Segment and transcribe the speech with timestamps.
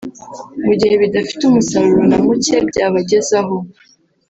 [0.65, 3.55] mu gihe bidafite umusaruro na muke byabagezaho